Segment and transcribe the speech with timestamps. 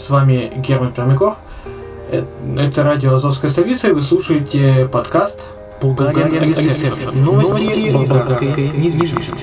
[0.00, 1.36] С вами Герман Пермяков.
[2.10, 2.24] Э,
[2.56, 5.46] это радио Азовская столица, и вы слушаете подкаст
[5.82, 7.12] «Bulgaria Research».
[7.12, 9.34] Новости болгарской недвижимости.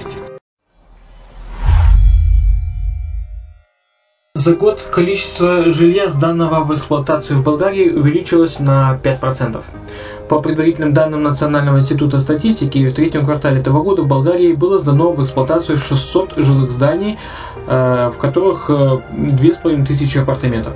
[4.34, 9.64] За год количество жилья, сданного в эксплуатацию в Болгарии, увеличилось на 5%.
[10.28, 15.12] По предварительным данным Национального института статистики, в третьем квартале этого года в Болгарии было сдано
[15.12, 17.20] в эксплуатацию 600 жилых зданий,
[17.68, 20.74] в которых 2500 э, апартаментов.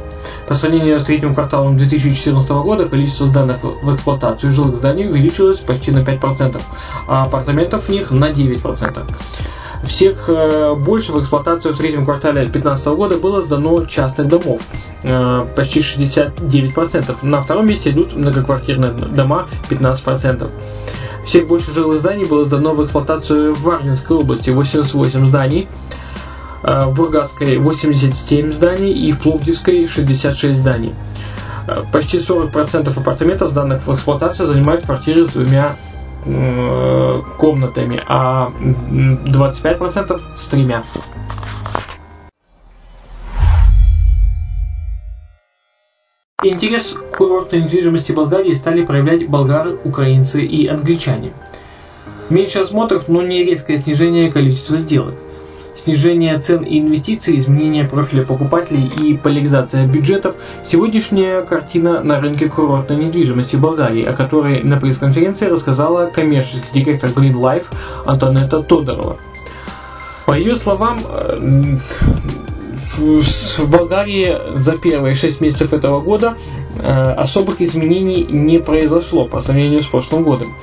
[0.48, 5.92] По сравнению с третьим кварталом 2014 года количество сданных в эксплуатацию жилых зданий увеличилось почти
[5.92, 6.62] на 5%,
[7.08, 9.04] а апартаментов в них на 9%.
[9.86, 14.62] Всех э, больше в эксплуатацию в третьем квартале 2015 года было сдано частных домов,
[15.56, 17.26] почти 69%.
[17.26, 20.50] На втором месте идут многоквартирные дома 15%.
[21.26, 26.01] Всех больше жилых зданий было сдано в эксплуатацию в Варнинской области 88 зданий, Э,
[26.64, 30.94] в Бургасской 87 зданий и в Пловдивской 66 зданий.
[31.68, 35.76] Э, почти 40% апартаментов, сданных в эксплуатацию, занимают квартиры с двумя
[36.26, 40.84] э, комнатами, а 25% с тремя.
[46.44, 51.34] Интерес к курортной недвижимости Болгарии стали проявлять болгары, украинцы и англичане.
[52.32, 55.14] Меньше осмотров, но не резкое снижение количества сделок–
[55.76, 62.98] снижение цен и инвестиций, изменение профиля покупателей и поляризация бюджетов– сегодняшняя картина на рынке курортной
[62.98, 67.66] недвижимости Болгарии, о которой на пресс-конференции рассказала коммерческий директор Green Life
[68.06, 69.18] Антонета Тодорова.
[70.26, 71.78] По ее словам, э,
[72.98, 76.36] в Болгарии за первые 6 месяцев этого года
[76.80, 80.54] э, особых изменений не произошло по сравнению с прошлым годом.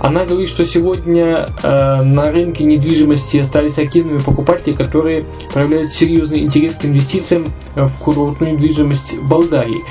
[0.00, 6.76] Она говорит, что сегодня э, на рынке недвижимости остались активными покупатели, которые проявляют серьезный интерес
[6.76, 9.82] к инвестициям в курортную недвижимость Болгарии.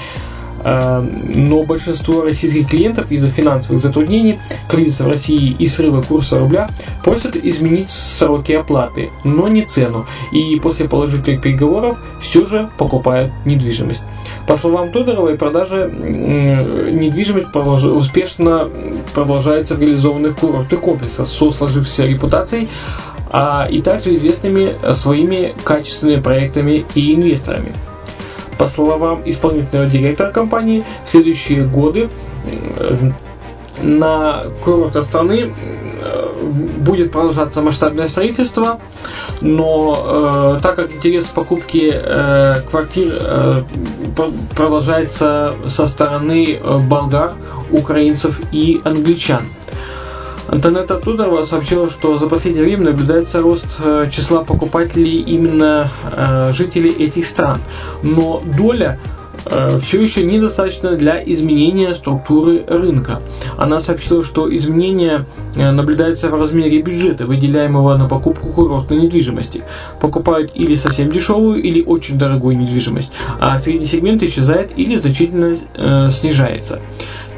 [0.63, 4.39] Э, но большинство российских клиентов из-за финансовых затруднений,
[4.69, 6.69] кризиса в России и срыва курса рубля
[7.03, 10.05] просят изменить сроки оплаты, но не цену.
[10.31, 14.01] И после положительных переговоров все же покупают недвижимость.
[14.47, 17.49] По словам Тодоровой, продажи недвижимости
[17.89, 18.69] успешно
[19.13, 22.69] продолжаются в реализованных курортных комплексах со сложившейся репутацией,
[23.29, 27.73] а и также известными своими качественными проектами и инвесторами.
[28.57, 32.09] По словам исполнительного директора компании, в следующие годы
[33.81, 35.53] на курортах страны
[36.77, 38.79] будет продолжаться масштабное строительство,
[39.41, 43.63] но э, так как интерес в покупке э, квартир э,
[44.55, 47.33] продолжается со стороны э, болгар,
[47.71, 49.41] украинцев и англичан.
[50.47, 56.91] Антонетта Тудорова сообщила, что за последнее время наблюдается рост э, числа покупателей именно э, жителей
[56.91, 57.59] этих стран,
[58.01, 59.16] но доля Э,
[59.79, 63.21] все еще недостаточно для изменения структуры рынка.
[63.57, 69.63] Она сообщила, что изменение э, наблюдается в размере бюджета, выделяемого на покупку курортной недвижимости.
[69.99, 76.09] Покупают или совсем дешевую, или очень дорогую недвижимость, а средний сегмент исчезает или значительно э,
[76.09, 76.79] снижается.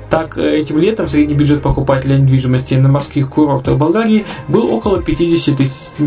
[0.10, 5.56] Так, э, этим летом средний бюджет покупателя недвижимости на морских курортах Болгарии был около 50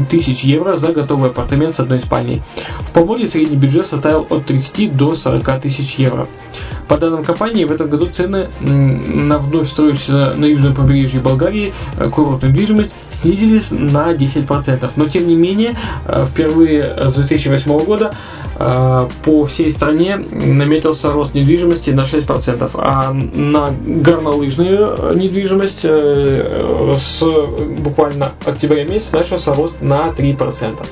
[0.09, 2.43] тысяч евро за готовый апартамент с одной спальней.
[2.81, 6.27] В Поморье средний бюджет составил от 30 до 40 тысяч евро.
[6.93, 12.11] По данным компании, в этом году цены на вновь строящуюся на южном побережье Болгарии э,
[12.11, 14.91] курортную недвижимость снизились на 10%.
[14.97, 15.75] Но, тем не менее,
[16.05, 18.12] э, впервые с 2008 года
[18.65, 27.23] Э, по всей стране наметился рост недвижимости на 6%, а на горнолыжную недвижимость с
[27.79, 30.87] буквально октября месяца начался рост на 3%.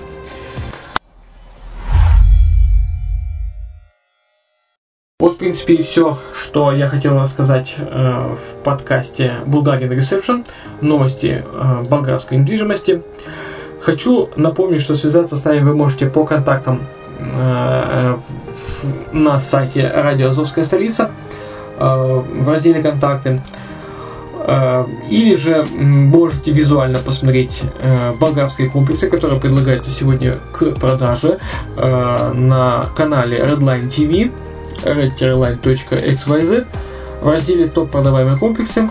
[5.41, 10.47] Принципе, и все, что я хотел рассказать э, в подкасте Bulgarian Reception,
[10.81, 13.03] новости э, болгарской недвижимости.
[13.81, 16.81] Хочу напомнить, что связаться с нами вы можете по контактам
[17.21, 18.17] Э,
[19.13, 21.11] на сайте Радио Азовская столица
[21.79, 23.41] э, в разделе «Контакты».
[24.47, 27.63] Э, или же можете визуально посмотреть
[28.19, 31.39] болгарские комплексы, которые предлагаются сегодня к продаже
[31.77, 34.31] на канале Redline TV
[34.85, 36.67] redline.xyz
[37.21, 38.89] в разделе «Топ продаваемые комплексы»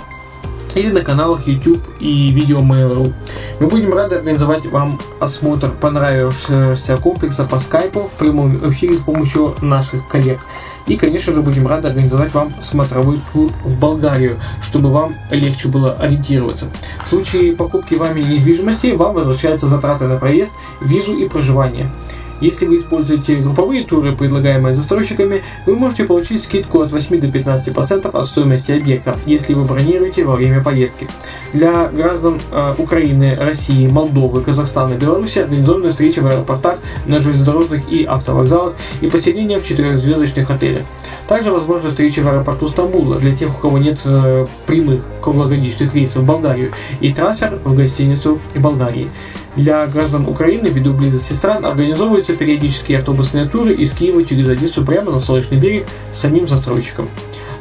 [0.76, 3.14] или на каналах YouTube и видео Mail.ru.
[3.60, 9.56] Мы будем рады организовать вам осмотр понравившегося комплекса по скайпу в прямом эфире с помощью
[9.62, 10.40] наших коллег.
[10.88, 15.94] И, конечно же, будем рады организовать вам смотровой тур в Болгарию, чтобы вам легче было
[15.94, 16.68] ориентироваться.
[17.06, 20.52] В случае покупки вами недвижимости вам возвращаются затраты на проезд,
[20.82, 21.92] визу и проживание.
[22.42, 28.10] Если вы используете групповые туры, предлагаемые застройщиками, вы можете получить скидку от 8 до 15%
[28.10, 31.08] от стоимости объекта, если вы бронируете во время поездки.
[31.54, 37.92] Для граждан э, Украины, России, Молдовы, Казахстана и Беларуси организованы встречи в аэропортах, на железнодорожных
[37.92, 40.84] и автовокзалах и поселения в четырехзвездочных отелях.
[41.28, 46.24] Также возможны встречи в аэропорту Стамбула для тех, у кого нет э, прямых круглогодичных рейсов
[46.24, 46.72] в Болгарию
[47.02, 49.10] и трансфер в гостиницу Болгарии.
[49.56, 55.12] Для граждан Украины ввиду близости стран организовываются периодические автобусные туры из Киева через Одессу прямо
[55.12, 57.10] на Солнечный берег самим застройщиком.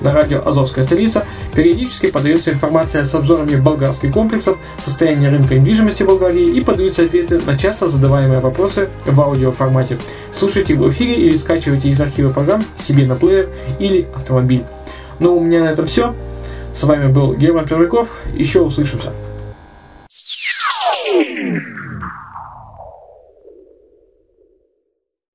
[0.01, 1.25] На радио «Азовская столица»
[1.55, 7.59] периодически подается информация с обзорами болгарских комплексов, состояния рынка недвижимости Болгарии и подаются ответы на
[7.59, 9.99] часто задаваемые вопросы в аудиоформате.
[10.33, 13.49] Слушайте в эфире или скачивайте из архива программ себе на плеер
[13.81, 14.63] или автомобиль.
[15.19, 16.15] Ну, у меня на этом все.
[16.73, 18.09] С вами был Герман Первяков.
[18.35, 19.13] Еще услышимся.